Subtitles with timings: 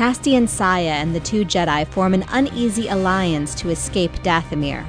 [0.00, 4.86] Castian Saya and the two Jedi form an uneasy alliance to escape Dathomir.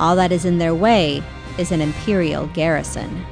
[0.00, 1.22] All that is in their way
[1.58, 3.24] is an Imperial garrison.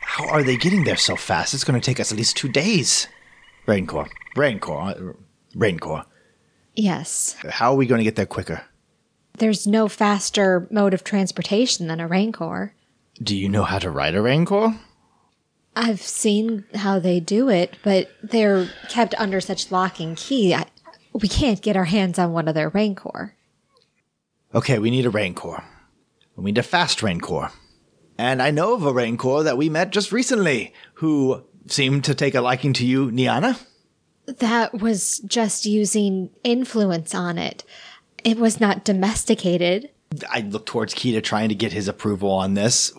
[0.00, 1.52] How are they getting there so fast?
[1.52, 3.08] It's going to take us at least two days.
[3.66, 4.08] Rancor.
[4.34, 4.72] Rancor.
[4.72, 5.12] uh,
[5.54, 6.06] Rancor.
[6.74, 7.36] Yes.
[7.50, 8.64] How are we going to get there quicker?
[9.36, 12.72] There's no faster mode of transportation than a Rancor.
[13.22, 14.78] Do you know how to ride a Rancor?
[15.74, 20.54] I've seen how they do it, but they're kept under such lock and key.
[20.54, 20.66] I,
[21.12, 23.34] we can't get our hands on one of their Rancor.
[24.54, 25.62] Okay, we need a Rancor.
[26.34, 27.50] We need a fast Rancor.
[28.18, 32.34] And I know of a Rancor that we met just recently who seemed to take
[32.34, 33.60] a liking to you, Niana.
[34.26, 37.64] That was just using influence on it.
[38.24, 39.90] It was not domesticated.
[40.30, 42.92] I look towards Kita trying to get his approval on this.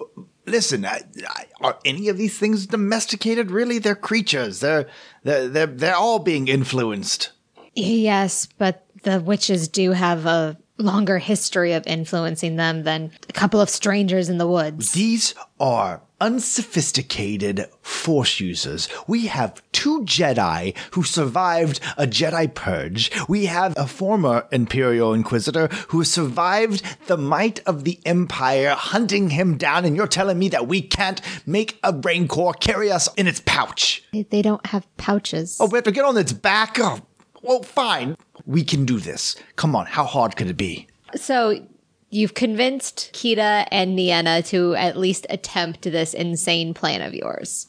[0.46, 3.52] Listen, I, I, are any of these things domesticated?
[3.52, 4.62] Really, they're creatures.
[4.62, 4.88] They're
[5.24, 7.32] they're they're, they're all being influenced.
[7.76, 13.60] Yes, but the witches do have a longer history of influencing them than a couple
[13.60, 14.94] of strangers in the woods.
[14.94, 18.90] These are unsophisticated force users.
[19.08, 23.12] We have two Jedi who survived a Jedi purge.
[23.28, 29.58] We have a former Imperial Inquisitor who survived the might of the Empire hunting him
[29.58, 33.42] down, and you're telling me that we can't make a Rancor carry us in its
[33.46, 34.04] pouch?
[34.12, 35.58] They- don't have pouches.
[35.60, 36.78] Oh, we have to get on its back?
[36.80, 37.00] Oh,
[37.42, 38.16] well, fine.
[38.46, 39.36] We can do this.
[39.56, 40.88] Come on, how hard could it be?
[41.16, 41.66] So
[42.10, 47.68] you've convinced Kita and Niena to at least attempt this insane plan of yours.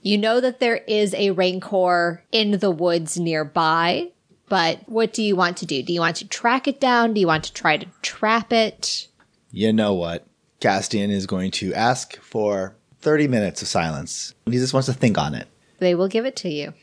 [0.00, 4.10] You know that there is a Rancor in the woods nearby,
[4.48, 5.82] but what do you want to do?
[5.82, 7.14] Do you want to track it down?
[7.14, 9.06] Do you want to try to trap it?
[9.52, 10.26] You know what?
[10.60, 14.34] Castian is going to ask for 30 minutes of silence.
[14.46, 15.48] He just wants to think on it.
[15.78, 16.74] They will give it to you.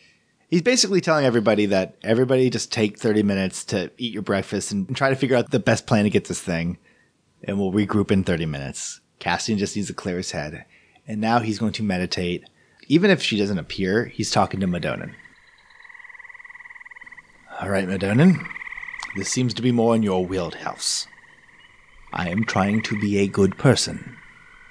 [0.50, 4.96] He's basically telling everybody that everybody just take 30 minutes to eat your breakfast and
[4.96, 6.80] try to figure out the best plan to get this thing.
[7.44, 9.00] And we'll regroup in 30 minutes.
[9.20, 10.66] Castian just needs to clear his head.
[11.08, 12.46] And now he's going to meditate.
[12.88, 15.14] Even if she doesn't appear, he's talking to Madonin.
[17.62, 18.44] All right, Madonin.
[19.16, 21.06] This seems to be more in your wheelhouse.
[22.12, 24.18] I am trying to be a good person.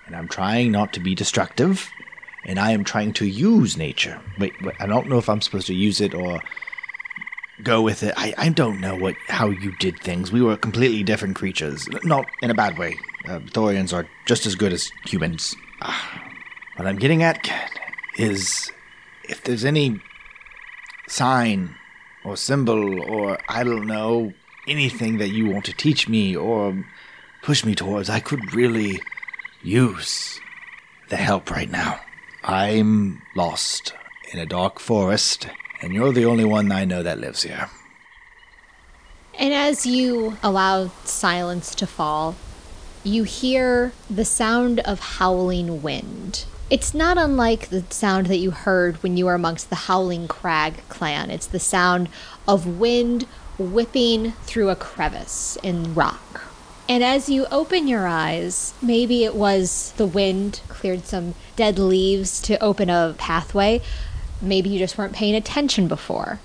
[0.06, 1.88] And I'm trying not to be destructive
[2.44, 4.20] and I am trying to use nature.
[4.38, 6.40] Wait, I don't know if I'm supposed to use it or
[7.62, 8.14] go with it.
[8.16, 10.30] I, I don't know what how you did things.
[10.32, 11.88] We were completely different creatures.
[12.04, 12.96] Not in a bad way.
[13.26, 15.54] Uh, Thorians are just as good as humans.
[15.82, 16.22] Ah,
[16.76, 17.50] what I'm getting at
[18.16, 18.70] is
[19.24, 20.00] if there's any
[21.08, 21.74] sign
[22.24, 24.32] or symbol or I don't know
[24.66, 26.84] anything that you want to teach me or
[27.42, 29.00] push me towards, I could really
[29.62, 30.40] use
[31.08, 32.00] the help right now.
[32.44, 33.94] I'm lost
[34.32, 35.48] in a dark forest,
[35.82, 37.68] and you're the only one I know that lives here.
[39.38, 42.36] And as you allow silence to fall,
[43.04, 46.44] you hear the sound of howling wind.
[46.70, 50.86] It's not unlike the sound that you heard when you were amongst the Howling Crag
[50.88, 51.30] clan.
[51.30, 52.10] It's the sound
[52.46, 53.26] of wind
[53.58, 56.42] whipping through a crevice in rock.
[56.88, 62.40] And as you open your eyes, maybe it was the wind cleared some dead leaves
[62.42, 63.82] to open a pathway.
[64.40, 66.38] Maybe you just weren't paying attention before.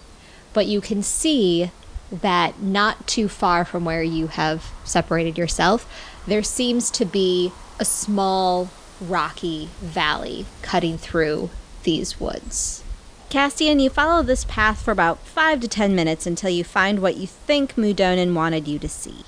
[0.54, 1.72] But you can see
[2.12, 5.88] that not too far from where you have separated yourself,
[6.28, 8.70] there seems to be a small
[9.00, 11.52] rocky valley cutting through
[11.84, 12.84] these woods.
[13.30, 17.18] Castian, you follow this path for about five to ten minutes until you find what
[17.18, 19.26] you think Madonin wanted you to see.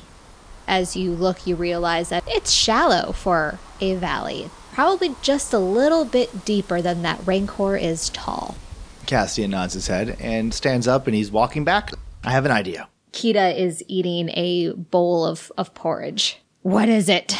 [0.68, 6.04] As you look, you realize that it's shallow for a valley, probably just a little
[6.04, 8.58] bit deeper than that Rancor is tall.
[9.06, 11.94] Castian nods his head and stands up and he's walking back.
[12.26, 12.90] I have an idea.
[13.14, 16.42] Kita is eating a bowl of, of porridge.
[16.62, 17.38] What is it?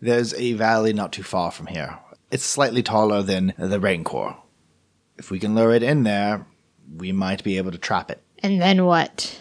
[0.00, 1.98] There's a valley not too far from here.
[2.30, 4.34] It's slightly taller than the Rancor.
[5.18, 6.46] If we can lure it in there,
[6.96, 8.22] we might be able to trap it.
[8.38, 9.38] And then what?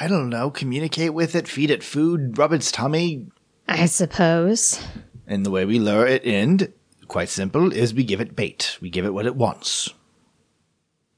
[0.00, 3.28] I don't know, communicate with it, feed it food, rub its tummy.
[3.68, 4.82] I suppose.
[5.26, 6.72] And the way we lure it in,
[7.08, 8.78] quite simple, is we give it bait.
[8.80, 9.92] We give it what it wants.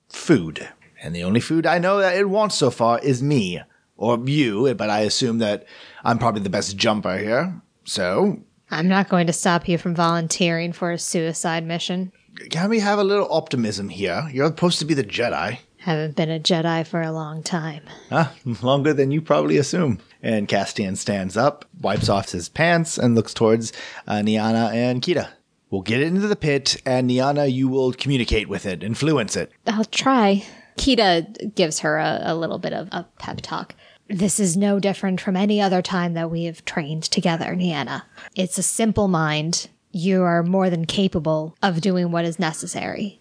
[0.08, 0.68] Food.
[1.02, 3.60] And the only food I know that it wants so far is me.
[3.96, 5.66] Or you, but I assume that
[6.02, 7.62] I'm probably the best jumper here.
[7.84, 12.12] So, I'm not going to stop you from volunteering for a suicide mission.
[12.50, 14.28] can we have a little optimism here?
[14.32, 15.58] You're supposed to be the Jedi.
[15.84, 17.82] Haven't been a Jedi for a long time.
[18.10, 18.32] Ah,
[18.62, 19.98] Longer than you probably assume.
[20.22, 23.70] And Castian stands up, wipes off his pants, and looks towards
[24.06, 25.28] uh, Niana and Kita.
[25.68, 29.52] We'll get it into the pit, and Niana, you will communicate with it, influence it.
[29.66, 30.42] I'll try.
[30.78, 33.74] Kita gives her a, a little bit of a pep talk.
[34.08, 38.04] This is no different from any other time that we have trained together, Niana.
[38.34, 39.68] It's a simple mind.
[39.92, 43.20] You are more than capable of doing what is necessary.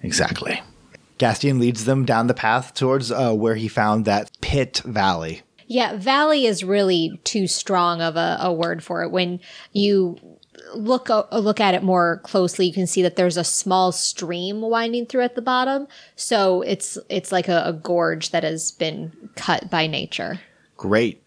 [0.00, 0.62] Exactly.
[1.18, 5.42] Castian leads them down the path towards uh, where he found that pit valley.
[5.66, 9.10] Yeah, valley is really too strong of a, a word for it.
[9.10, 9.40] When
[9.72, 10.18] you
[10.74, 14.60] look uh, look at it more closely, you can see that there's a small stream
[14.60, 15.86] winding through at the bottom.
[16.16, 20.40] So it's it's like a, a gorge that has been cut by nature.
[20.76, 21.22] Great.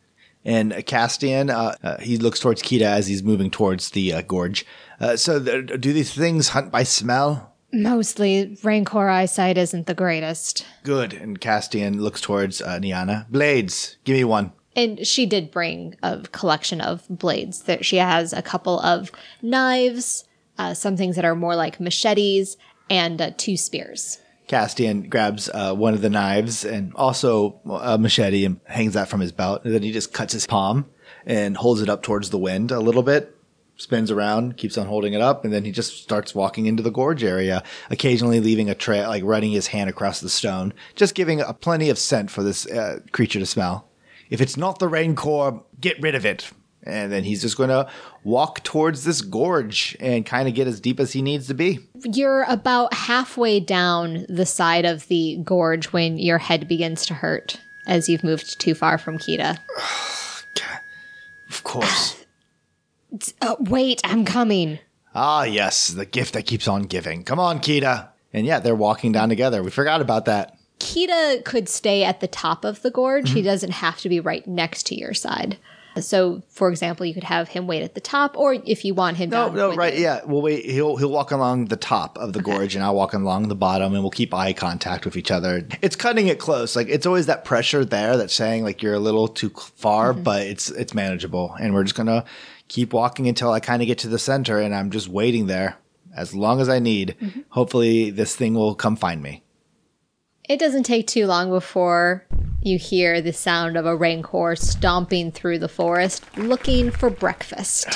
[0.45, 4.66] And Castian, uh, uh, he looks towards Kita as he's moving towards the uh, gorge.
[4.98, 7.54] Uh, so, th- do these things hunt by smell?
[7.71, 10.65] Mostly, Rancor eyesight isn't the greatest.
[10.83, 11.13] Good.
[11.13, 13.29] And Castian looks towards uh, Niana.
[13.29, 14.53] Blades, give me one.
[14.75, 17.63] And she did bring a collection of blades.
[17.63, 19.11] That she has a couple of
[19.41, 20.23] knives,
[20.57, 22.57] uh, some things that are more like machetes,
[22.89, 24.19] and uh, two spears.
[24.47, 29.19] Castian grabs uh, one of the knives and also a machete and hangs that from
[29.19, 29.65] his belt.
[29.65, 30.85] And then he just cuts his palm
[31.25, 33.37] and holds it up towards the wind a little bit,
[33.77, 36.91] spins around, keeps on holding it up, and then he just starts walking into the
[36.91, 41.39] gorge area, occasionally leaving a trail, like running his hand across the stone, just giving
[41.39, 43.88] a plenty of scent for this uh, creature to smell.
[44.29, 46.51] If it's not the Rancor, get rid of it.
[46.83, 47.89] And then he's just going to
[48.24, 51.79] walk towards this gorge and kind of get as deep as he needs to be.
[52.03, 57.59] You're about halfway down the side of the gorge when your head begins to hurt
[57.85, 59.59] as you've moved too far from Kita.
[61.50, 62.18] Of course.
[63.42, 64.80] Uh, wait, I'm coming.
[65.15, 67.24] ah, yes, the gift that keeps on giving.
[67.24, 68.09] Come on, Kita.
[68.33, 69.63] And yeah, they're walking down together.
[69.63, 70.57] We forgot about that.
[70.80, 73.31] Kita could stay at the top of the gorge.
[73.31, 75.57] He doesn't have to be right next to your side.
[76.00, 79.18] So, for example, you could have him wait at the top, or if you want
[79.18, 79.95] him No, down no, right.
[79.95, 80.03] you.
[80.03, 80.19] Yeah.
[80.25, 80.65] We'll wait.
[80.65, 83.94] He'll he'll walk along the top of the gorge, and I'll walk along the bottom,
[83.95, 85.68] and we'll keep eye contact with each other.
[85.81, 86.75] It's cutting it close.
[86.75, 90.44] Like it's always that pressure there that's saying like you're a little too far, but
[90.45, 92.24] it's it's manageable, and we're just gonna
[92.67, 95.77] keep walking until I kind of get to the center, and I'm just waiting there
[96.15, 97.15] as long as I need.
[97.49, 99.43] Hopefully, this thing will come find me.
[100.49, 102.25] It doesn't take too long before
[102.61, 107.87] you hear the sound of a rancor stomping through the forest looking for breakfast.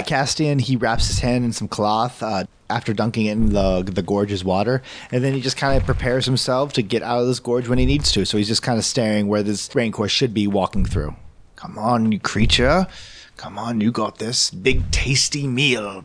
[0.00, 4.02] Castian, he wraps his hand in some cloth uh, after dunking it in the the
[4.02, 7.40] gorge's water, and then he just kind of prepares himself to get out of this
[7.40, 8.26] gorge when he needs to.
[8.26, 11.14] So he's just kind of staring where this rancor should be walking through.
[11.56, 12.86] Come on, you creature!
[13.36, 16.04] Come on, you got this big tasty meal.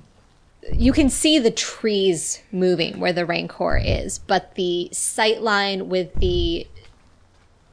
[0.73, 6.13] You can see the trees moving where the rancor is, but the sight line with
[6.15, 6.67] the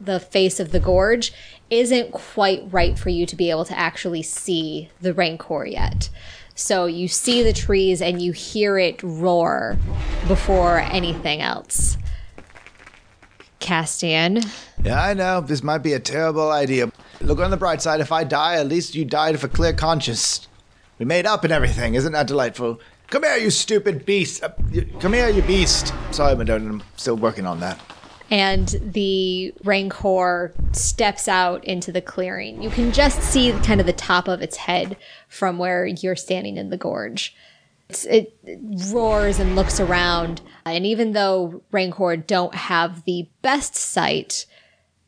[0.01, 1.33] the face of the gorge
[1.71, 6.09] isn't quite right for you to be able to actually see the rancor yet.
[6.55, 9.77] So you see the trees and you hear it roar
[10.29, 11.99] before anything else.
[13.61, 14.47] Castian,
[14.83, 16.91] Yeah, I know this might be a terrible idea.
[17.21, 18.01] Look on the bright side.
[18.01, 20.47] If I die, at least you died of a clear conscience.
[20.99, 21.95] We made up and everything.
[21.95, 22.81] Isn't that delightful?
[23.09, 24.43] Come here, you stupid beast.
[24.45, 25.93] Uh, you- come here, you beast.
[26.13, 26.71] Sorry, Madonna.
[26.71, 27.81] I'm still working on that.
[28.31, 32.63] and the rancor steps out into the clearing.
[32.63, 34.99] You can just see kind of the top of its head
[35.31, 37.35] from where you're standing in the gorge.
[37.91, 38.39] It
[38.93, 44.45] roars and looks around, and even though rancor don't have the best sight,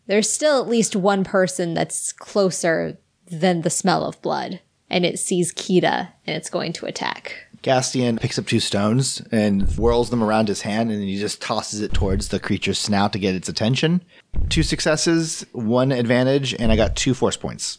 [0.07, 2.97] there's still at least one person that's closer
[3.27, 7.37] than the smell of blood, and it sees Kita and it's going to attack.
[7.63, 11.83] Castian picks up two stones and whirls them around his hand, and he just tosses
[11.83, 14.03] it towards the creature's snout to get its attention.
[14.49, 17.79] Two successes, one advantage, and I got two force points.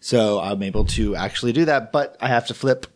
[0.00, 2.86] So I'm able to actually do that, but I have to flip.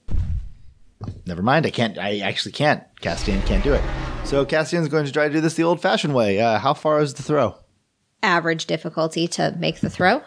[1.27, 1.99] Never mind, I can't.
[1.99, 2.83] I actually can't.
[3.01, 3.83] Castian can't do it.
[4.25, 6.41] So Castian's going to try to do this the old-fashioned way.
[6.41, 7.57] Uh, how far is the throw?
[8.23, 10.23] average difficulty to make the throw.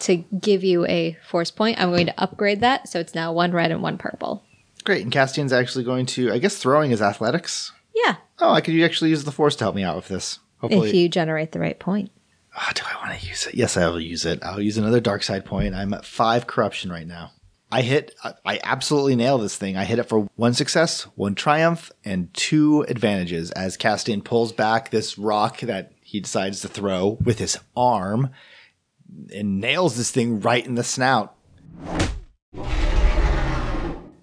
[0.00, 3.52] To give you a force point, I'm going to upgrade that so it's now one
[3.52, 4.44] red and one purple.
[4.84, 6.32] Great, and Castian's actually going to.
[6.32, 7.72] I guess throwing is athletics.
[7.94, 10.38] Yeah, Oh, I could actually use the force to help me out with this.
[10.58, 12.10] Hopefully, if you generate the right point.
[12.56, 13.54] Ah, do I want to use it?
[13.54, 14.42] Yes, I will use it.
[14.42, 15.74] I'll use another dark side point.
[15.74, 17.32] I'm at five corruption right now.
[17.70, 19.76] I hit, I- absolutely nail this thing.
[19.76, 24.90] I hit it for one success, one triumph, and two advantages as Castian pulls back
[24.90, 28.30] this rock that he decides to throw with his arm
[29.34, 31.34] and nails this thing right in the snout.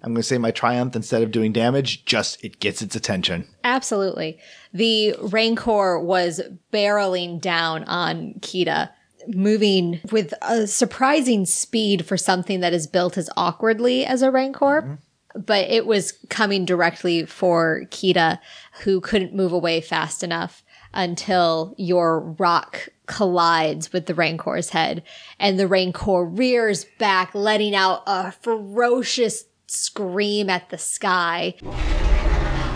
[0.02, 3.48] I'm going to say my triumph instead of doing damage, just it gets its attention.
[3.64, 4.38] Absolutely.
[4.72, 6.40] The Rancor was
[6.72, 8.90] barreling down on Kita,
[9.28, 14.82] moving with a surprising speed for something that is built as awkwardly as a Rancor.
[14.82, 15.40] Mm-hmm.
[15.44, 18.38] but it was coming directly for Kita,
[18.84, 20.62] who couldn't move away fast enough
[20.94, 25.02] until your rock collides with the Rancor's head,
[25.38, 31.54] and the Rancor rears back, letting out a ferocious scream at the sky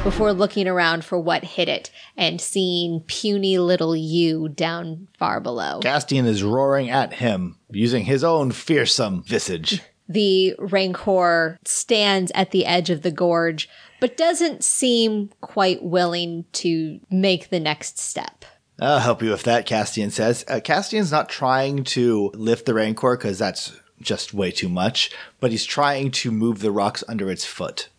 [0.02, 5.80] before looking around for what hit it and seeing puny little you down far below.
[5.80, 9.82] Castian is roaring at him, using his own fearsome visage.
[10.08, 13.68] The Rancor stands at the edge of the gorge,
[14.00, 18.44] but doesn't seem quite willing to make the next step.
[18.80, 20.44] I'll help you with that, Castian says.
[20.48, 25.50] Uh, Castian's not trying to lift the Rancor because that's just way too much, but
[25.50, 27.90] he's trying to move the rocks under its foot.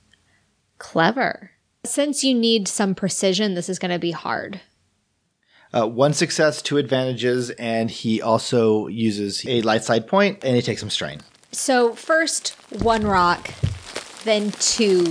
[0.79, 1.51] Clever.
[1.83, 4.61] Since you need some precision, this is going to be hard.
[5.73, 10.61] Uh, one success, two advantages, and he also uses a light side point and he
[10.61, 11.21] takes some strain.
[11.51, 12.49] So, first
[12.83, 13.49] one rock,
[14.25, 15.03] then two,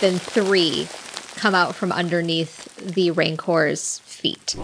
[0.00, 0.88] then three
[1.36, 4.56] come out from underneath the Rancor's feet.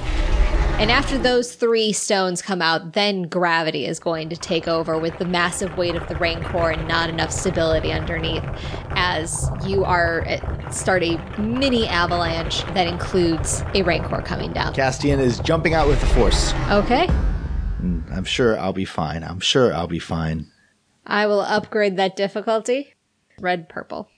[0.76, 5.16] And after those three stones come out, then gravity is going to take over with
[5.19, 8.45] the massive weight of the Rancor and not enough stability underneath
[8.90, 14.75] as you are uh, start a mini avalanche that includes a Rancor coming down.
[14.75, 16.52] Castian is jumping out with the force.
[16.71, 17.07] Okay.
[17.81, 19.23] Mm, I'm sure I'll be fine.
[19.23, 20.49] I'm sure I'll be fine.
[21.07, 22.95] I will upgrade that difficulty.
[23.38, 24.11] Red purple.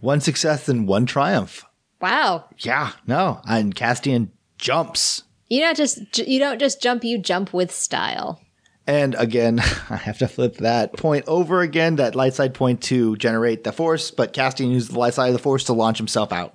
[0.00, 1.64] One success and one triumph.
[2.00, 2.46] Wow.
[2.58, 3.40] Yeah, no.
[3.46, 5.24] And Castian jumps.
[5.48, 8.40] You don't just you don't just jump, you jump with style.
[8.86, 13.16] And again, I have to flip that point over again, that light side point to
[13.16, 16.32] generate the force, but Castian uses the light side of the force to launch himself
[16.32, 16.54] out.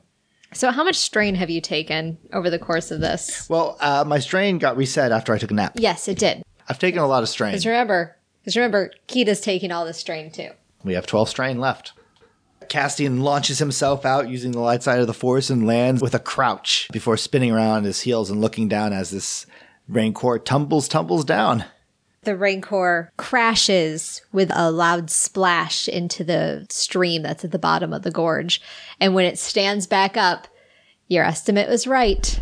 [0.53, 3.49] So, how much strain have you taken over the course of this?
[3.49, 5.73] Well, uh, my strain got reset after I took a nap.
[5.75, 6.43] Yes, it did.
[6.69, 7.51] I've taken a lot of strain.
[7.51, 10.49] Because remember, because remember, Kita's taking all the strain too.
[10.83, 11.93] We have 12 strain left.
[12.69, 16.19] Castian launches himself out using the light side of the force and lands with a
[16.19, 19.45] crouch before spinning around on his heels and looking down as this
[19.87, 21.65] Rancor tumbles, tumbles down.
[22.23, 28.03] The Rancor crashes with a loud splash into the stream that's at the bottom of
[28.03, 28.61] the gorge.
[28.99, 30.47] And when it stands back up,
[31.09, 32.41] your estimate was right.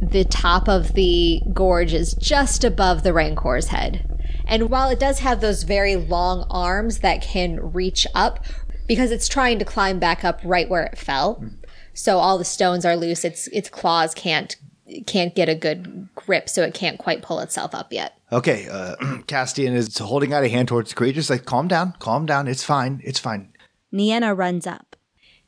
[0.00, 4.08] The top of the gorge is just above the Rancor's head.
[4.46, 8.44] And while it does have those very long arms that can reach up,
[8.92, 11.42] because it's trying to climb back up right where it fell.
[11.94, 13.24] So all the stones are loose.
[13.24, 14.54] Its its claws can't
[15.06, 18.18] can't get a good grip, so it can't quite pull itself up yet.
[18.30, 18.96] Okay, uh,
[19.26, 21.20] Castian is holding out a hand towards the creature.
[21.20, 22.48] It's like, calm down, calm down.
[22.48, 23.00] It's fine.
[23.02, 23.54] It's fine.
[23.94, 24.91] Nienna runs up.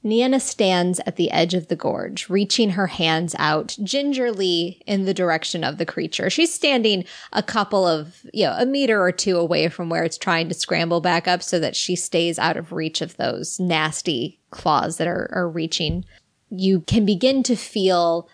[0.05, 5.15] Nienna stands at the edge of the gorge, reaching her hands out gingerly in the
[5.15, 6.29] direction of the creature.
[6.29, 10.19] She's standing a couple of, you know, a meter or two away from where it's
[10.19, 14.39] trying to scramble back up so that she stays out of reach of those nasty
[14.51, 16.05] claws that are, are reaching.
[16.51, 18.29] You can begin to feel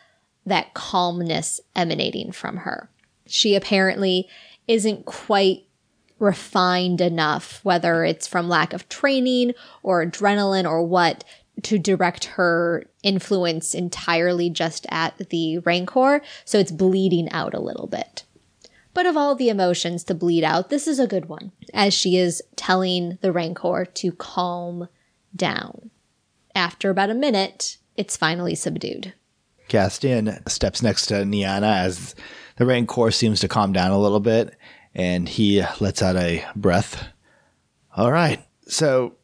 [0.45, 2.91] that calmness emanating from her.
[3.27, 4.29] She apparently
[4.67, 5.67] isn't quite
[6.19, 11.25] refined enough, whether it's from lack of training or adrenaline or what,
[11.63, 17.87] to direct her influence entirely just at the Rancor, so it's bleeding out a little
[17.87, 18.25] bit.
[18.93, 22.17] But of all the emotions to bleed out, this is a good one, as she
[22.17, 24.89] is telling the Rancor to calm
[25.35, 25.91] down.
[26.55, 29.15] After about a minute, it's finally subdued.
[29.69, 32.17] Castian steps next to Niana as
[32.57, 34.57] the Rancor seems to calm down a little bit,
[34.95, 37.07] and he lets out a breath.
[37.97, 39.15] All right, so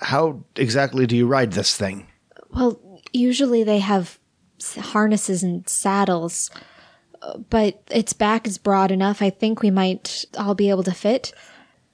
[0.00, 2.06] how exactly do you ride this thing?
[2.50, 2.80] Well,
[3.12, 4.18] usually they have
[4.76, 6.50] harnesses and saddles,
[7.50, 9.22] but its back is broad enough.
[9.22, 11.32] I think we might all be able to fit.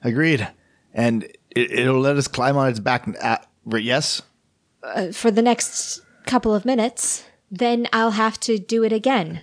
[0.03, 0.47] Agreed.
[0.93, 3.07] And it, will let us climb on its back.
[3.21, 4.21] At, yes?
[4.83, 7.25] Uh, for the next couple of minutes.
[7.49, 9.41] Then I'll have to do it again.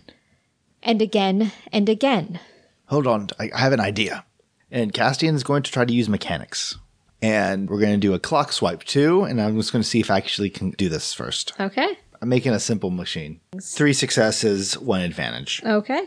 [0.82, 2.40] And again and again.
[2.86, 3.28] Hold on.
[3.38, 4.24] I have an idea.
[4.70, 6.76] And Castian is going to try to use mechanics
[7.20, 9.24] and we're going to do a clock swipe too.
[9.24, 11.52] And I'm just going to see if I actually can do this first.
[11.58, 11.98] Okay.
[12.20, 13.40] I'm making a simple machine.
[13.62, 15.62] Three successes, one advantage.
[15.64, 16.02] Okay.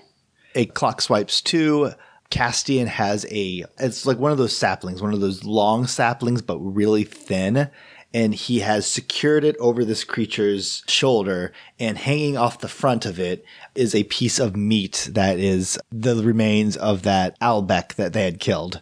[0.55, 1.91] A clock swipes two.
[2.29, 6.59] Castian has a, it's like one of those saplings, one of those long saplings, but
[6.59, 7.69] really thin.
[8.13, 13.19] And he has secured it over this creature's shoulder and hanging off the front of
[13.19, 18.23] it is a piece of meat that is the remains of that Albec that they
[18.23, 18.81] had killed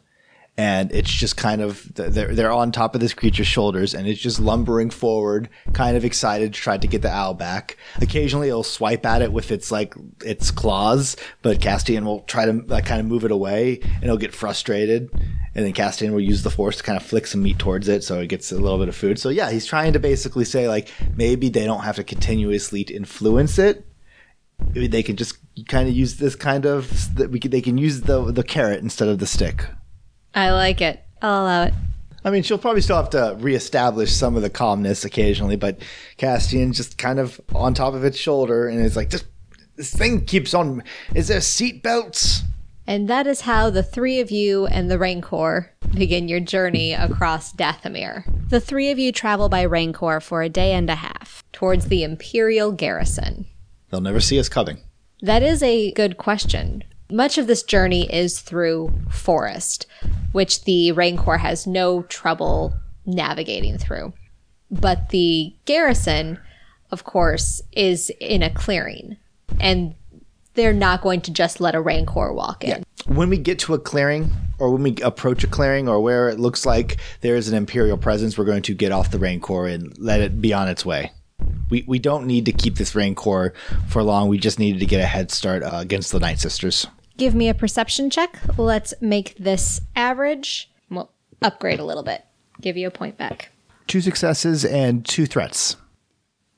[0.60, 4.20] and it's just kind of they're they're on top of this creature's shoulders and it's
[4.20, 8.62] just lumbering forward kind of excited to try to get the owl back occasionally it'll
[8.62, 13.00] swipe at it with its like its claws but castian will try to like kind
[13.00, 15.10] of move it away and it'll get frustrated
[15.56, 18.04] And then Castian will use the force to kind of flick some meat towards it
[18.04, 19.18] so it gets a little bit of food.
[19.20, 23.58] So yeah, he's trying to basically say like maybe they don't have to continuously influence
[23.58, 23.86] it.
[24.74, 25.38] They can just
[25.68, 29.26] kind of use this kind of they can use the the carrot instead of the
[29.26, 29.66] stick.
[30.34, 31.04] I like it.
[31.22, 31.74] I'll allow it.
[32.24, 35.80] I mean, she'll probably still have to reestablish some of the calmness occasionally, but
[36.18, 39.26] Castian just kind of on top of its shoulder and it's like, just
[39.78, 40.84] this thing keeps on.
[41.16, 42.42] Is there seatbelts?
[42.86, 47.54] And that is how the three of you and the Rancor begin your journey across
[47.54, 51.44] Dathomir The three of you travel by Rancor for a day and a half.
[51.54, 53.46] towards the Imperial garrison.
[53.90, 54.80] They'll never see us coming.
[55.22, 56.84] That is a good question.
[57.12, 59.88] Much of this journey is through forest,
[60.32, 62.76] which the Rancor has no trouble
[63.06, 64.14] navigating through.
[64.70, 66.40] But the garrison,
[66.92, 69.18] of course, is in a clearing,
[69.60, 69.96] and
[70.54, 72.84] they're not going to just let a Rancor walk in.
[73.08, 76.40] When we get to a clearing, or when we approach a clearing, or where it
[76.40, 79.98] looks like there is an Imperial presence, we're going to get off the Rancor and
[79.98, 81.12] let it be on its way.
[81.72, 83.54] We, we don't need to keep this Rancor
[83.88, 84.28] for long.
[84.28, 86.86] We just needed to get a head start uh, against the Night Sisters.
[87.20, 88.40] Give me a perception check.
[88.58, 90.72] Let's make this average.
[90.90, 91.12] We'll
[91.42, 92.24] upgrade a little bit.
[92.62, 93.52] Give you a point back.
[93.88, 95.76] Two successes and two threats.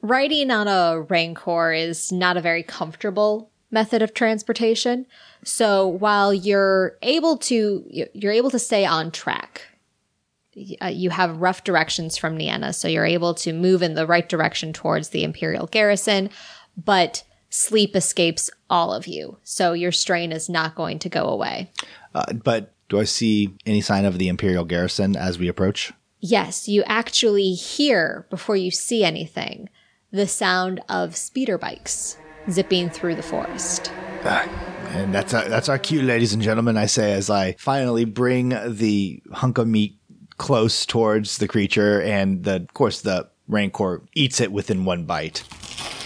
[0.03, 5.07] Riding on a Rancor is not a very comfortable method of transportation.
[5.43, 9.63] So while you're able to you're able to stay on track,
[10.79, 14.29] uh, you have rough directions from Nienna, so you're able to move in the right
[14.29, 16.29] direction towards the Imperial garrison,
[16.77, 19.37] but sleep escapes all of you.
[19.43, 21.71] So your strain is not going to go away.
[22.15, 25.93] Uh, but do I see any sign of the Imperial garrison as we approach?
[26.19, 29.69] Yes, you actually hear before you see anything
[30.11, 32.17] the sound of speeder bikes
[32.49, 33.91] zipping through the forest.
[34.89, 36.75] And that's our, that's our cue, ladies and gentlemen.
[36.77, 39.97] I say as I finally bring the hunk of meat
[40.37, 45.43] close towards the creature, and the, of course the Rancor eats it within one bite.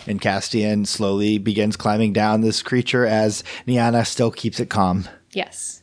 [0.08, 5.08] And Castian slowly begins climbing down this creature as Niana still keeps it calm.
[5.32, 5.82] Yes.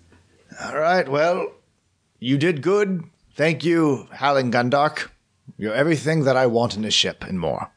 [0.63, 1.53] All right, well,
[2.19, 3.05] you did good.
[3.35, 5.09] Thank you, Halling Gundark.
[5.59, 7.71] You're everything that I want in a ship and more.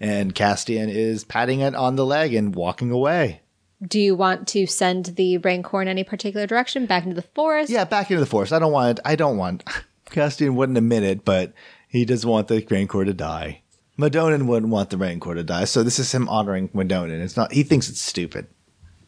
[0.00, 3.40] And Castian is patting it on the leg and walking away.
[3.86, 7.70] Do you want to send the Rancor in any particular direction back into the forest?
[7.70, 8.52] Yeah, back into the forest.
[8.52, 9.00] I don't want.
[9.04, 9.64] I don't want.
[10.10, 11.52] Castian wouldn't admit it, but
[11.88, 13.62] he doesn't want the Rancor to die.
[13.98, 17.20] Madonin wouldn't want the Rancor to die, so this is him honoring Madonin.
[17.20, 17.52] It's not.
[17.52, 18.46] He thinks it's stupid.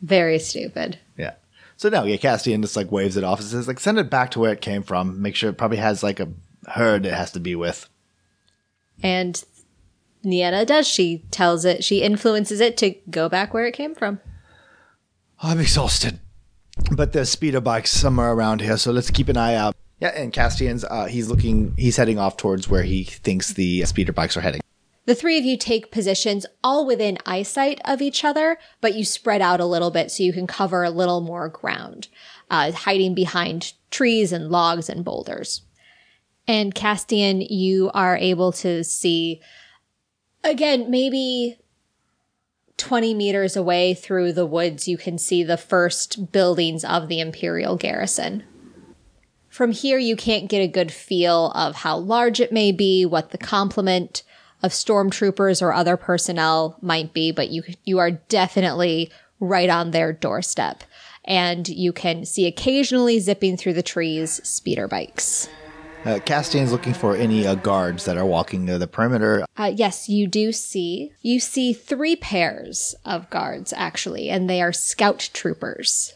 [0.03, 0.98] Very stupid.
[1.16, 1.35] Yeah.
[1.76, 4.33] So no, yeah, Castian just like waves it off and says like send it back
[4.33, 5.22] to where it came from.
[5.22, 6.29] Make sure it probably has like a
[6.66, 7.88] herd it has to be with.
[9.03, 9.42] And
[10.24, 10.87] Nienna does.
[10.87, 14.20] She tells it, she influences it to go back where it came from.
[15.40, 16.20] I'm exhausted.
[16.92, 19.74] But there's speeder bikes somewhere around here, so let's keep an eye out.
[20.00, 24.12] Yeah, and Castian's uh, he's looking he's heading off towards where he thinks the speeder
[24.12, 24.61] bikes are heading.
[25.11, 29.42] The three of you take positions all within eyesight of each other, but you spread
[29.42, 32.07] out a little bit so you can cover a little more ground,
[32.49, 35.62] uh, hiding behind trees and logs and boulders.
[36.46, 39.40] And Castian, you are able to see,
[40.44, 41.59] again, maybe
[42.77, 47.75] 20 meters away through the woods, you can see the first buildings of the Imperial
[47.75, 48.44] garrison.
[49.49, 53.33] From here, you can't get a good feel of how large it may be, what
[53.33, 54.23] the complement
[54.62, 60.12] of stormtroopers or other personnel might be, but you you are definitely right on their
[60.12, 60.85] doorstep.
[61.25, 65.49] And you can see occasionally zipping through the trees speeder bikes.
[66.05, 69.44] Uh, Castian's looking for any uh, guards that are walking uh, the perimeter.
[69.59, 71.12] Uh, yes, you do see.
[71.20, 76.14] You see three pairs of guards, actually, and they are scout troopers.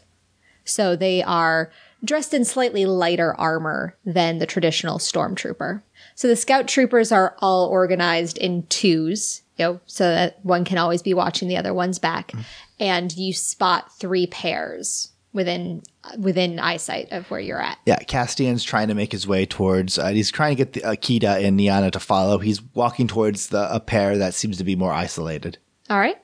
[0.63, 1.71] So they are
[2.03, 5.83] dressed in slightly lighter armor than the traditional stormtrooper.
[6.15, 10.77] So the scout troopers are all organized in twos, you know, so that one can
[10.77, 12.31] always be watching the other one's back.
[12.79, 15.83] And you spot three pairs within
[16.17, 17.77] within eyesight of where you're at.
[17.85, 19.99] Yeah, Castian's trying to make his way towards.
[19.99, 22.37] Uh, he's trying to get the Akita and Niana to follow.
[22.39, 25.57] He's walking towards the a pair that seems to be more isolated.
[25.89, 26.17] All right.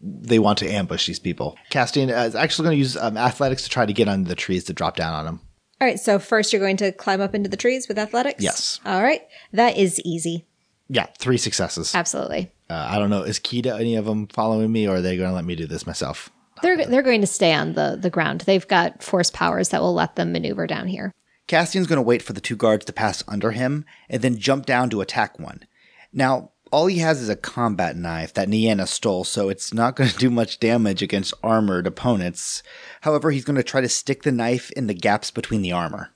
[0.00, 1.56] They want to ambush these people.
[1.70, 4.64] Castian is actually going to use um, athletics to try to get under the trees
[4.64, 5.40] to drop down on them.
[5.84, 6.00] All right.
[6.00, 8.42] So first you're going to climb up into the trees with athletics?
[8.42, 8.80] Yes.
[8.86, 9.20] All right.
[9.52, 10.46] That is easy.
[10.88, 11.94] Yeah, three successes.
[11.94, 12.50] Absolutely.
[12.70, 13.20] Uh, I don't know.
[13.20, 15.66] Is Kita any of them following me, or are they going to let me do
[15.66, 16.30] this myself?
[16.62, 18.40] They're they're going to stay on the the ground.
[18.46, 21.12] They've got force powers that will let them maneuver down here.
[21.48, 24.64] Castian's going to wait for the two guards to pass under him and then jump
[24.64, 25.66] down to attack one.
[26.14, 30.10] Now, all he has is a combat knife that Nienna stole, so it's not going
[30.10, 32.64] to do much damage against armored opponents.
[33.02, 36.10] However, he's going to try to stick the knife in the gaps between the armor.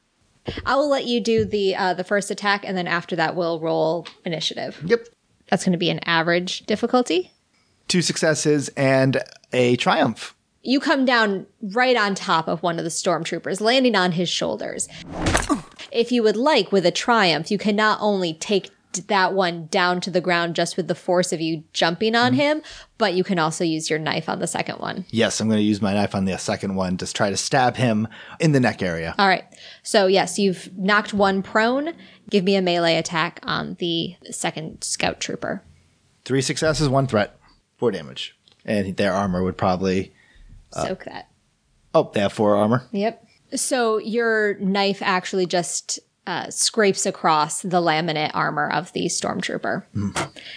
[0.66, 3.60] I will let you do the uh, the first attack, and then after that, we'll
[3.60, 4.82] roll initiative.
[4.84, 5.06] Yep.
[5.48, 7.32] That's going to be an average difficulty.
[7.86, 10.34] Two successes and a triumph.
[10.62, 14.88] You come down right on top of one of the stormtroopers, landing on his shoulders.
[15.92, 18.70] If you would like, with a triumph, you can not only take
[19.06, 22.40] that one down to the ground just with the force of you jumping on mm-hmm.
[22.40, 22.62] him,
[22.98, 25.04] but you can also use your knife on the second one.
[25.10, 27.76] Yes, I'm going to use my knife on the second one to try to stab
[27.76, 28.08] him
[28.40, 29.14] in the neck area.
[29.18, 29.44] All right.
[29.82, 31.94] So, yes, you've knocked one prone.
[32.28, 35.62] Give me a melee attack on the second scout trooper.
[36.24, 37.38] Three successes, one threat,
[37.76, 38.36] four damage.
[38.64, 40.12] And their armor would probably.
[40.74, 41.30] Uh, Soak that.
[41.94, 42.86] Oh, they have four armor.
[42.92, 43.24] Yep.
[43.54, 45.98] So your knife actually just
[46.28, 49.84] uh, scrapes across the laminate armor of the stormtrooper.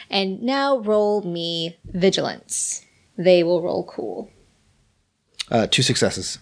[0.10, 2.86] And now roll me vigilance.
[3.18, 4.30] They will roll cool.
[5.50, 6.40] Uh, two successes.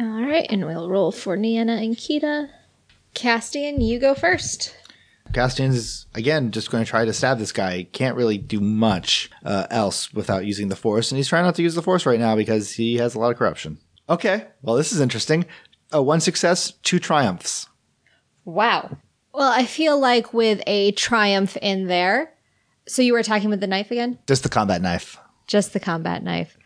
[0.00, 2.48] All right, and we'll roll for Niana and Kita.
[3.14, 4.76] Castian, you go first.
[5.32, 7.86] Castian is again just going to try to stab this guy.
[7.92, 11.62] Can't really do much uh, else without using the force, and he's trying not to
[11.62, 13.78] use the force right now because he has a lot of corruption.
[14.08, 15.46] Okay, well this is interesting.
[15.94, 17.67] Uh, one success, two triumphs.
[18.48, 18.96] Wow.
[19.34, 22.32] Well, I feel like with a triumph in there.
[22.86, 24.18] So you were attacking with the knife again?
[24.26, 25.18] Just the combat knife.
[25.46, 26.56] Just the combat knife.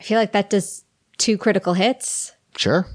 [0.00, 0.84] I feel like that does
[1.18, 2.32] two critical hits.
[2.56, 2.86] Sure.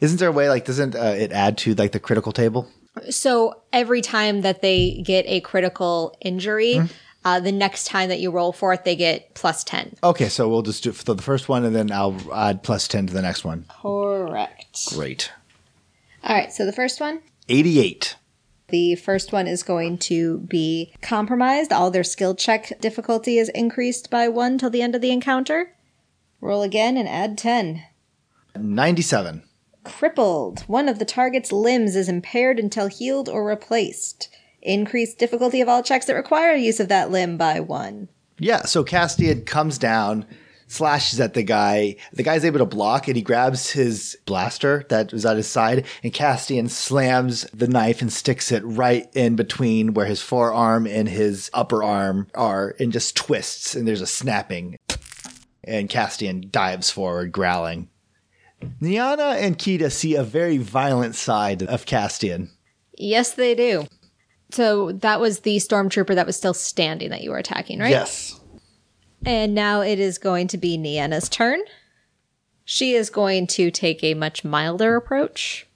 [0.00, 2.66] Isn't there a way like doesn't uh, it add to like the critical table?
[3.10, 6.80] So every time that they get a critical injury,
[7.26, 9.96] uh, the next time that you roll for it, they get plus 10.
[10.02, 13.06] Okay, so we'll just do for the first one, and then I'll add plus ten
[13.06, 13.66] to the next one.
[13.82, 14.94] Correct.
[14.94, 15.30] Great.
[16.24, 17.20] All right, so the first one.
[17.48, 18.16] Eighty-eight.
[18.68, 21.72] The first one is going to be compromised.
[21.72, 25.72] All their skill check difficulty is increased by one till the end of the encounter.
[26.40, 27.84] Roll again and add 10.
[28.58, 29.44] Ninety-seven.
[29.84, 30.60] Crippled.
[30.62, 34.28] One of the target's limbs is impaired until healed or replaced.
[34.62, 38.08] Increased difficulty of all checks that require use of that limb by one.
[38.38, 40.26] Yeah, so Castian comes down,
[40.68, 41.96] slashes at the guy.
[42.12, 45.86] The guy's able to block, and he grabs his blaster that was at his side,
[46.02, 51.08] and Castian slams the knife and sticks it right in between where his forearm and
[51.08, 54.76] his upper arm are, and just twists, and there's a snapping.
[55.64, 57.88] And Castian dives forward, growling.
[58.80, 62.50] Niana and Kita see a very violent side of Castian.
[62.96, 63.86] Yes, they do.
[64.50, 67.90] So that was the stormtrooper that was still standing that you were attacking, right?
[67.90, 68.40] Yes.
[69.26, 71.60] And now it is going to be Niana's turn.
[72.64, 75.66] She is going to take a much milder approach.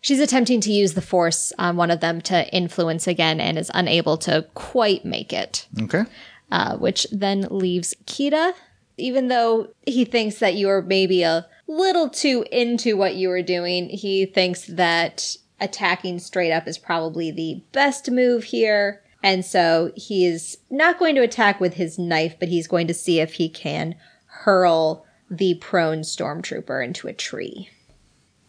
[0.00, 3.70] She's attempting to use the force on one of them to influence again and is
[3.74, 6.04] unable to quite make it, Okay.
[6.50, 8.54] uh, which then leaves Kita.
[8.96, 13.42] Even though he thinks that you are maybe a little too into what you were
[13.42, 19.02] doing, he thinks that attacking straight up is probably the best move here.
[19.22, 22.94] And so he is not going to attack with his knife, but he's going to
[22.94, 27.68] see if he can hurl the prone stormtrooper into a tree,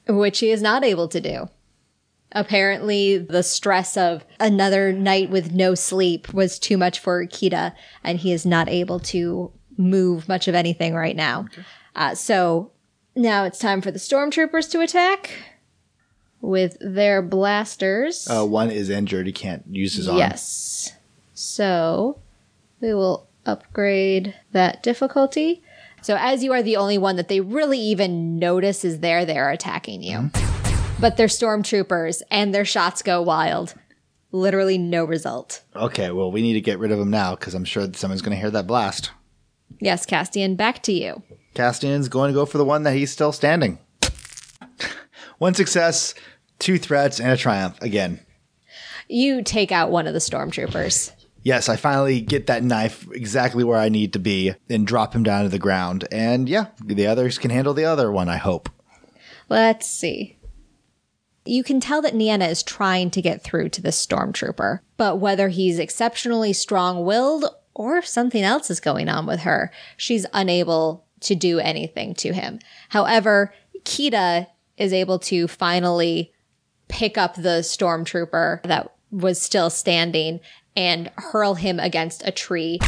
[0.08, 1.50] which he is not able to do.
[2.32, 8.20] Apparently, the stress of another night with no sleep was too much for Kita, and
[8.20, 11.48] he is not able to move much of anything right now.
[11.96, 12.72] Uh, so
[13.16, 15.32] now it's time for the stormtroopers to attack
[16.42, 18.28] with their blasters.
[18.30, 19.28] Uh, one is injured.
[19.28, 20.18] He can't use his arm.
[20.18, 20.94] Yes.
[21.34, 22.20] So
[22.82, 25.64] we will upgrade that difficulty.
[26.02, 29.52] So as you are the only one that they really even notice is there, they're
[29.52, 30.32] attacking you.
[31.00, 33.74] But they're stormtroopers and their shots go wild.
[34.32, 35.62] Literally no result.
[35.76, 38.36] Okay, well, we need to get rid of him now because I'm sure someone's going
[38.36, 39.12] to hear that blast.
[39.80, 41.24] Yes, Castian, back to you.
[41.56, 43.80] Castian's going to go for the one that he's still standing.
[45.40, 46.14] One success,
[46.60, 48.20] two threats, and a triumph again.
[49.08, 51.12] You take out one of the stormtroopers.
[51.42, 55.24] Yes, I finally get that knife exactly where I need to be and drop him
[55.24, 56.08] down to the ground.
[56.12, 58.70] And yeah, the others can handle the other one, I hope.
[59.48, 60.38] Let's see.
[61.46, 65.48] You can tell that Niana is trying to get through to the stormtrooper, but whether
[65.48, 71.08] he's exceptionally strong willed or if something else is going on with her, she's unable
[71.22, 72.60] to do anything to him.
[72.90, 74.48] However, Kita
[74.80, 76.34] is able to finally
[76.88, 80.40] pick up the stormtrooper that was still standing
[80.76, 82.80] and hurl him against a tree,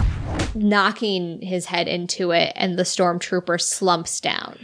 [0.56, 4.58] knocking his head into it, and the stormtrooper slumps down.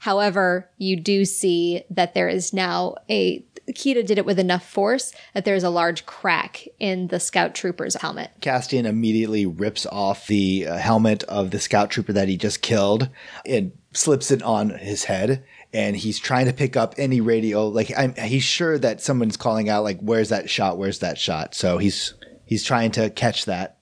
[0.00, 5.12] However, you do see that there is now a Kita did it with enough force
[5.34, 8.30] that there's a large crack in the scout trooper's helmet.
[8.40, 13.10] Castian immediately rips off the uh, helmet of the scout trooper that he just killed
[13.44, 15.44] and slips it on his head.
[15.72, 17.68] And he's trying to pick up any radio.
[17.68, 20.78] Like I'm, he's sure that someone's calling out, like, "Where's that shot?
[20.78, 23.78] Where's that shot?" So he's he's trying to catch that.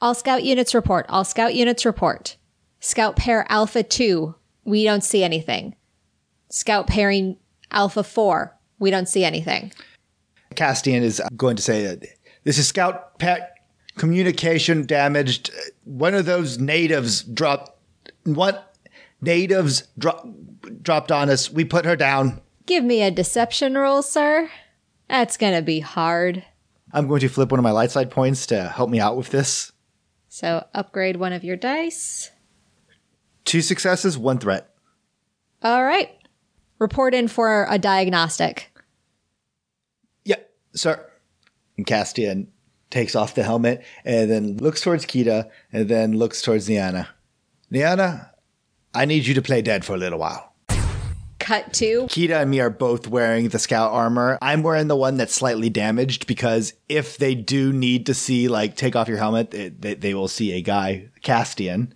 [0.00, 1.06] All scout units report.
[1.08, 2.36] All scout units report.
[2.80, 5.74] Scout pair Alpha 2, we don't see anything.
[6.50, 7.38] Scout pairing
[7.70, 9.72] Alpha 4, we don't see anything.
[10.54, 12.04] Castian is going to say that
[12.44, 13.54] this is Scout Pet
[13.96, 15.50] communication damaged.
[15.84, 17.70] One of those natives dropped.
[18.24, 18.76] What
[19.22, 20.34] natives dro-
[20.82, 21.50] dropped on us?
[21.50, 22.40] We put her down.
[22.66, 24.50] Give me a deception roll, sir.
[25.08, 26.44] That's gonna be hard.
[26.92, 29.30] I'm going to flip one of my light side points to help me out with
[29.30, 29.72] this.
[30.28, 32.30] So upgrade one of your dice.
[33.44, 34.70] Two successes, one threat.
[35.62, 36.10] All right.
[36.78, 38.72] Report in for a diagnostic.
[40.24, 40.36] Yeah,
[40.74, 41.04] sir.
[41.76, 42.46] And Castian
[42.90, 47.08] takes off the helmet and then looks towards Kita and then looks towards Niana.
[47.72, 48.30] Niana,
[48.94, 50.53] I need you to play dead for a little while.
[51.44, 54.38] Cut to Kita and me are both wearing the scout armor.
[54.40, 58.76] I'm wearing the one that's slightly damaged because if they do need to see, like,
[58.76, 61.90] take off your helmet, they, they, they will see a guy, Castian,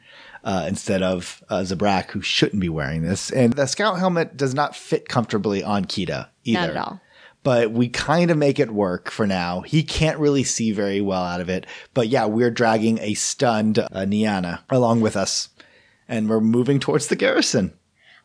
[0.45, 3.31] uh, instead of uh, Zabrak, who shouldn't be wearing this.
[3.31, 6.61] And the scout helmet does not fit comfortably on Kita either.
[6.61, 7.01] Not at all.
[7.43, 9.63] But we kind of make it work for now.
[9.63, 11.67] He can't really see very well out of it.
[11.95, 15.49] But yeah, we're dragging a stunned uh, Niana along with us.
[16.07, 17.73] And we're moving towards the garrison.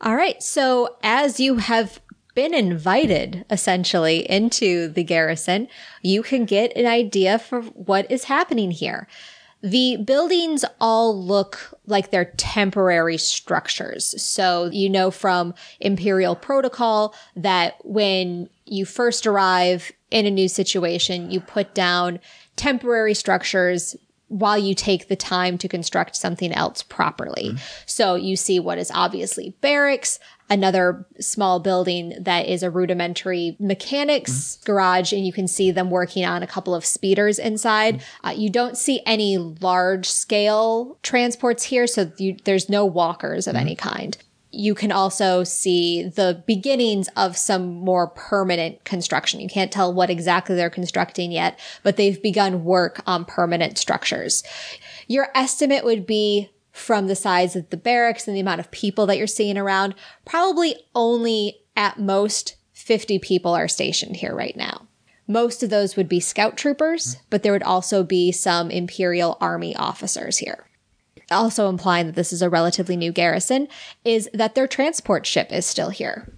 [0.04, 0.44] All right.
[0.44, 2.02] So, as you have
[2.36, 5.70] been invited essentially into the garrison,
[6.02, 9.08] you can get an idea for what is happening here.
[9.62, 14.22] The buildings all look like they're temporary structures.
[14.22, 21.32] So, you know from Imperial protocol that when you first arrive in a new situation,
[21.32, 22.20] you put down
[22.58, 23.96] temporary structures
[24.34, 27.50] while you take the time to construct something else properly.
[27.50, 27.58] Mm-hmm.
[27.86, 30.18] So you see what is obviously barracks,
[30.50, 34.66] another small building that is a rudimentary mechanics mm-hmm.
[34.66, 38.00] garage, and you can see them working on a couple of speeders inside.
[38.00, 38.28] Mm-hmm.
[38.28, 43.56] Uh, you don't see any large scale transports here, so you, there's no walkers of
[43.56, 44.18] any kind
[44.54, 49.40] you can also see the beginnings of some more permanent construction.
[49.40, 54.44] You can't tell what exactly they're constructing yet, but they've begun work on permanent structures.
[55.08, 59.08] Your estimate would be from the size of the barracks and the amount of people
[59.08, 64.88] that you're seeing around, probably only at most 50 people are stationed here right now.
[65.28, 69.76] Most of those would be scout troopers, but there would also be some Imperial Army
[69.76, 70.66] officers here
[71.34, 73.68] also implying that this is a relatively new garrison,
[74.06, 76.34] is that their transport ship is still here.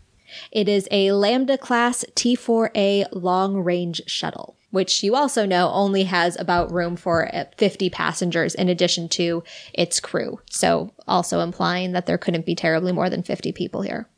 [0.52, 6.40] It is a Lambda class T4A long range shuttle, which you also know only has
[6.40, 10.40] about room for uh, 50 passengers in addition to its crew.
[10.50, 14.10] So, also implying that there couldn't be terribly more than 50 people here.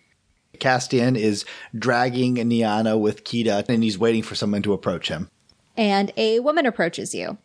[0.60, 1.46] Castian is
[1.78, 5.30] dragging Niana with Kita and he's waiting for someone to approach him.
[5.76, 7.38] And a woman approaches you.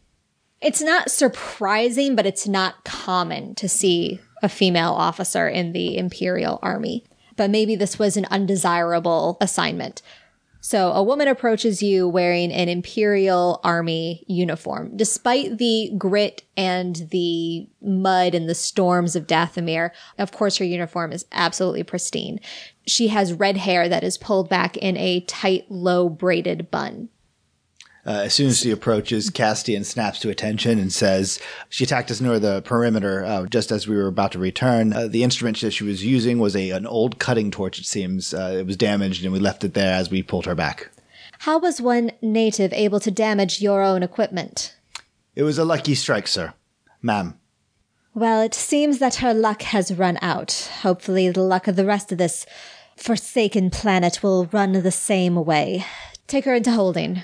[0.62, 6.60] It's not surprising, but it's not common to see a female officer in the Imperial
[6.62, 7.04] Army.
[7.36, 10.02] But maybe this was an undesirable assignment.
[10.64, 14.96] So a woman approaches you wearing an Imperial Army uniform.
[14.96, 21.10] Despite the grit and the mud and the storms of Dathomir, of course her uniform
[21.10, 22.38] is absolutely pristine.
[22.86, 27.08] She has red hair that is pulled back in a tight, low braided bun.
[28.04, 31.38] Uh, as soon as she approaches, Castian snaps to attention and says,
[31.68, 34.92] She attacked us near the perimeter uh, just as we were about to return.
[34.92, 38.34] Uh, the instrument that she was using was a, an old cutting torch, it seems.
[38.34, 40.90] Uh, it was damaged, and we left it there as we pulled her back.
[41.40, 44.76] How was one native able to damage your own equipment?
[45.36, 46.54] It was a lucky strike, sir.
[47.02, 47.38] Ma'am.
[48.14, 50.70] Well, it seems that her luck has run out.
[50.82, 52.46] Hopefully, the luck of the rest of this
[52.96, 55.84] forsaken planet will run the same way.
[56.26, 57.22] Take her into holding.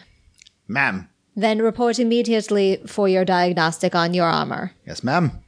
[0.69, 1.09] Ma'am.
[1.35, 4.73] Then report immediately for your diagnostic on your armor.
[4.87, 5.41] Yes, ma'am.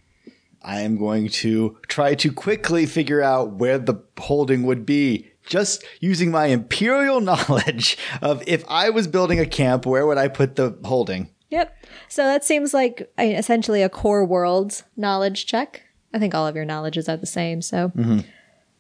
[0.63, 5.27] I am going to try to quickly figure out where the holding would be.
[5.47, 10.29] Just using my imperial knowledge of if I was building a camp, where would I
[10.29, 11.31] put the holding?
[11.49, 11.77] Yep.
[12.09, 15.83] So that seems like essentially a core worlds knowledge check.
[16.15, 18.21] I think all of your knowledges are the same, so mm-hmm.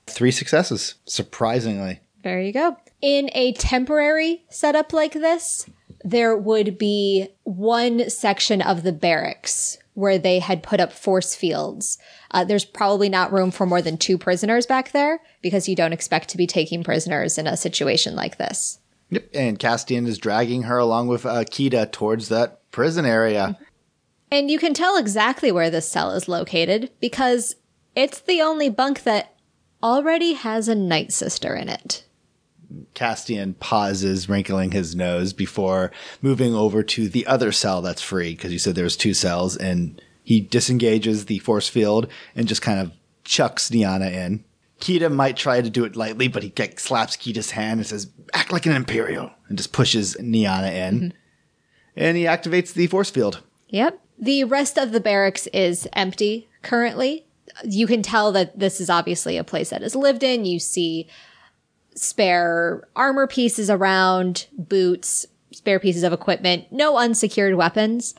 [0.07, 2.01] Three successes, surprisingly.
[2.25, 2.77] there you go.
[3.01, 5.67] In a temporary setup like this,
[6.05, 11.99] there would be one section of the barracks where they had put up force fields.
[12.31, 15.93] Uh, there's probably not room for more than two prisoners back there because you don't
[15.93, 18.79] expect to be taking prisoners in a situation like this.
[19.11, 19.29] Yep.
[19.35, 23.59] And Castian is dragging her along with uh, Kita towards that prison area.
[24.31, 27.57] And you can tell exactly where this cell is located because
[27.97, 29.35] it's the only bunk that
[29.83, 32.05] already has a night sister in it.
[32.95, 35.91] Castian pauses, wrinkling his nose before
[36.23, 40.01] moving over to the other cell that's free because you said there's two cells, and
[40.23, 42.93] he disengages the force field and just kind of
[43.25, 44.45] chucks Niana in.
[44.81, 48.09] Kita might try to do it lightly, but he like, slaps Kita's hand and says,
[48.33, 51.17] "Act like an Imperial," and just pushes Niana in, mm-hmm.
[51.97, 53.43] and he activates the force field.
[53.69, 54.01] Yep.
[54.19, 57.27] The rest of the barracks is empty currently.
[57.65, 60.45] You can tell that this is obviously a place that is lived in.
[60.45, 61.09] You see
[61.95, 68.15] spare armor pieces around, boots, spare pieces of equipment, no unsecured weapons.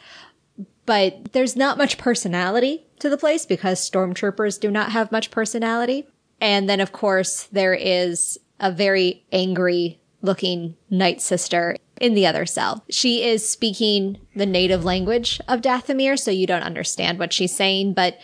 [0.85, 6.07] But there's not much personality to the place because stormtroopers do not have much personality.
[6.39, 12.45] And then, of course, there is a very angry looking night sister in the other
[12.45, 12.83] cell.
[12.89, 17.93] She is speaking the native language of Dathomir, so you don't understand what she's saying,
[17.93, 18.19] but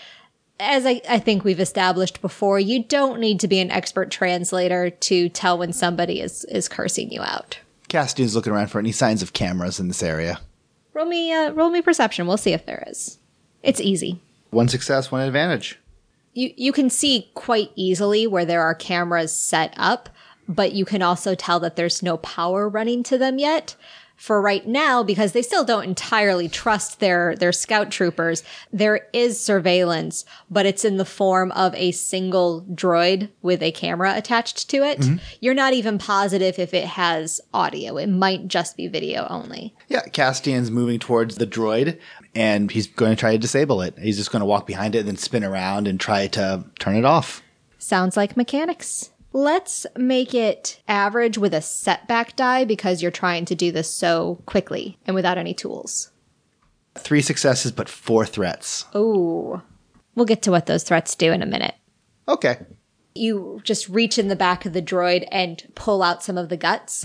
[0.60, 4.90] as I, I think we've established before, you don't need to be an expert translator
[4.90, 7.60] to tell when somebody is, is cursing you out.
[7.90, 10.40] Castian's looking around for any signs of cameras in this area.
[10.94, 12.28] Roll me, uh, roll me perception.
[12.28, 13.20] We'll see if there is.
[13.64, 14.20] It's easy.
[14.50, 15.80] One success, one advantage.
[16.34, 20.10] You you can see quite easily where there are cameras set up,
[20.48, 23.76] but you can also tell that there's no power running to them yet.
[24.18, 29.40] For right now, because they still don't entirely trust their their scout troopers, there is
[29.40, 34.78] surveillance, but it's in the form of a single droid with a camera attached to
[34.84, 35.00] it.
[35.00, 35.18] Mm-hmm.
[35.40, 37.98] You're not even positive if it has audio.
[37.98, 39.76] It might just be video only.
[39.88, 42.00] Yeah, Castian's moving towards the droid,
[42.34, 44.00] and he's going to try to disable it.
[44.00, 46.96] He's just going to walk behind it, and then spin around and try to turn
[46.96, 47.44] it off.
[47.78, 49.12] Sounds like mechanics.
[49.38, 54.42] Let's make it average with a setback die because you're trying to do this so
[54.48, 56.10] quickly and without any tools.
[56.96, 58.86] Three successes, but four threats.
[58.96, 59.62] Oh,
[60.16, 61.76] we'll get to what those threats do in a minute.
[62.28, 62.58] Okay.
[63.14, 66.58] You just reach in the back of the droid and pull out some of the
[66.58, 67.04] guts.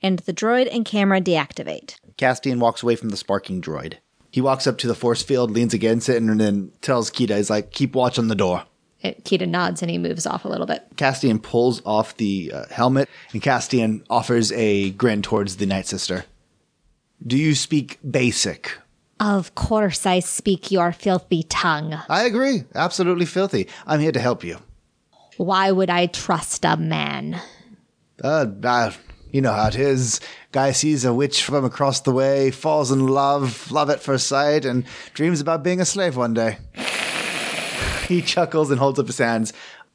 [0.00, 1.96] And the droid and camera deactivate.
[2.18, 3.94] Castian walks away from the sparking droid.
[4.30, 7.50] He walks up to the force field, leans against it, and then tells Kita, he's
[7.50, 8.62] like, keep watch on the door.
[9.04, 10.84] It, Kita nods and he moves off a little bit.
[10.96, 16.24] Castian pulls off the uh, helmet, and Castian offers a grin towards the Night Sister.
[17.24, 18.78] Do you speak basic?
[19.20, 21.94] Of course, I speak your filthy tongue.
[22.08, 22.64] I agree.
[22.74, 23.68] Absolutely filthy.
[23.86, 24.58] I'm here to help you.
[25.36, 27.40] Why would I trust a man?
[28.22, 28.92] Uh, uh,
[29.32, 30.20] you know how it is.
[30.52, 34.64] Guy sees a witch from across the way, falls in love, love at first sight,
[34.64, 36.58] and dreams about being a slave one day.
[38.08, 39.52] he chuckles and holds up his hands.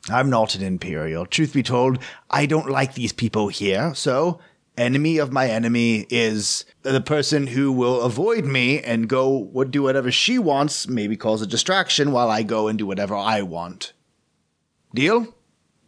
[0.09, 1.25] I'm not an Imperial.
[1.25, 4.39] Truth be told, I don't like these people here, so
[4.77, 9.83] enemy of my enemy is the person who will avoid me and go would do
[9.83, 13.93] whatever she wants, maybe cause a distraction while I go and do whatever I want.
[14.95, 15.35] Deal?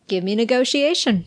[0.08, 1.26] Give me negotiation.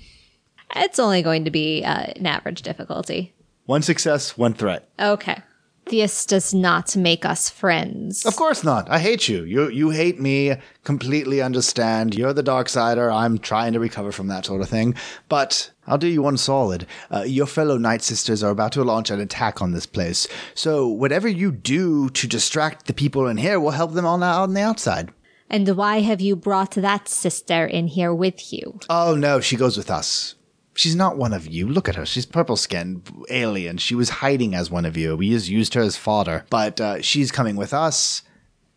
[0.76, 3.33] It's only going to be uh, an average difficulty.
[3.64, 4.88] One success, one threat.
[5.00, 5.38] Okay.
[5.87, 8.25] This does not make us friends.
[8.25, 8.88] Of course not.
[8.90, 9.44] I hate you.
[9.44, 10.57] You you hate me.
[10.83, 12.14] Completely understand.
[12.14, 13.11] You're the dark sider.
[13.11, 14.94] I'm trying to recover from that sort of thing.
[15.29, 16.87] But I'll do you one solid.
[17.11, 20.27] Uh, your fellow Night Sisters are about to launch an attack on this place.
[20.55, 24.42] So whatever you do to distract the people in here will help them on out
[24.42, 25.12] on the outside.
[25.51, 28.81] And why have you brought that sister in here with you?
[28.88, 30.35] Oh no, she goes with us.
[30.74, 31.68] She's not one of you.
[31.68, 32.04] Look at her.
[32.04, 33.78] She's purple skinned, alien.
[33.78, 35.16] She was hiding as one of you.
[35.16, 36.44] We just used her as fodder.
[36.50, 38.22] But uh, she's coming with us,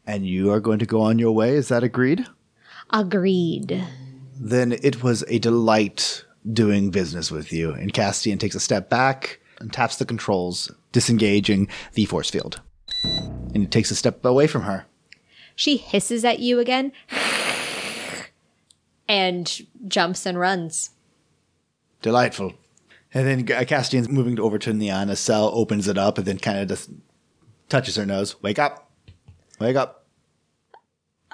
[0.05, 1.55] and you are going to go on your way.
[1.55, 2.27] Is that agreed?
[2.91, 3.83] Agreed.
[4.39, 7.73] Then it was a delight doing business with you.
[7.73, 12.61] And Castian takes a step back and taps the controls, disengaging the force field.
[13.03, 14.85] And he takes a step away from her.
[15.55, 16.91] She hisses at you again
[19.07, 20.91] and jumps and runs.
[22.07, 22.53] Delightful.
[23.13, 26.69] And then Castian's moving over to Niana's cell, opens it up, and then kind of
[26.69, 26.89] just
[27.67, 28.41] touches her nose.
[28.41, 28.89] Wake up.
[29.59, 30.05] Wake up.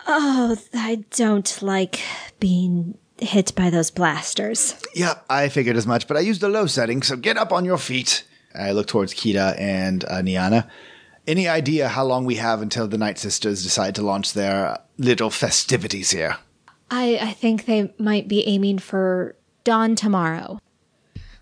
[0.08, 2.00] Oh, I don't like
[2.40, 4.74] being hit by those blasters.
[4.96, 7.66] Yep, I figured as much, but I used a low setting, so get up on
[7.66, 8.24] your feet.
[8.56, 10.68] I look towards Kita and uh, Niana.
[11.28, 15.30] Any idea how long we have until the Night Sisters decide to launch their little
[15.30, 16.38] festivities here?
[16.90, 20.58] I, I think they might be aiming for Dawn tomorrow.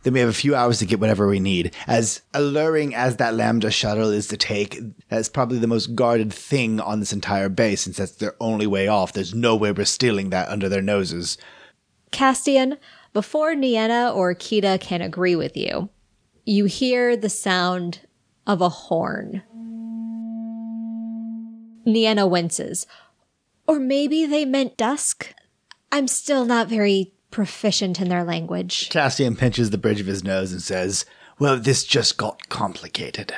[0.03, 1.75] Then we have a few hours to get whatever we need.
[1.85, 4.79] As alluring as that Lambda shuttle is to take,
[5.09, 8.87] that's probably the most guarded thing on this entire base, since that's their only way
[8.87, 9.13] off.
[9.13, 11.37] There's no way we're stealing that under their noses.
[12.11, 12.77] Castian.
[13.13, 15.89] Before Niena or Kita can agree with you,
[16.45, 17.99] you hear the sound
[18.47, 19.43] of a horn.
[21.85, 22.87] Niena winces.
[23.67, 25.33] Or maybe they meant dusk?
[25.91, 28.89] I'm still not very proficient in their language.
[28.89, 31.05] Castian pinches the bridge of his nose and says,
[31.39, 33.33] Well, this just got complicated.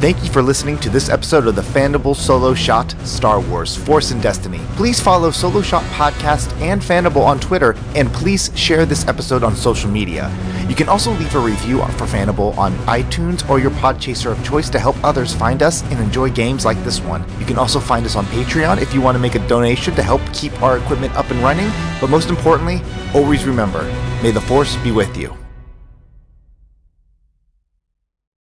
[0.00, 4.12] Thank you for listening to this episode of the Fandible Solo Shot Star Wars Force
[4.12, 4.60] and Destiny.
[4.76, 9.56] Please follow Solo Shot Podcast and Fandible on Twitter, and please share this episode on
[9.56, 10.32] social media.
[10.68, 14.70] You can also leave a review for Fandible on iTunes or your podchaser of choice
[14.70, 17.24] to help others find us and enjoy games like this one.
[17.40, 20.02] You can also find us on Patreon if you want to make a donation to
[20.04, 21.72] help keep our equipment up and running.
[22.00, 22.82] But most importantly,
[23.14, 23.82] always remember,
[24.22, 25.36] may the Force be with you.